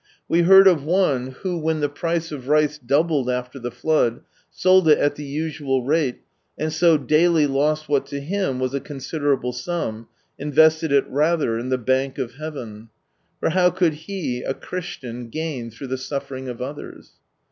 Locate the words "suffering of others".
15.99-17.11